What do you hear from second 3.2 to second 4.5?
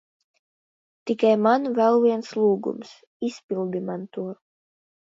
Izpildi man to.